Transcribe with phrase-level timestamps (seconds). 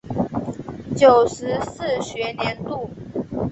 [0.97, 2.89] 九十四学年度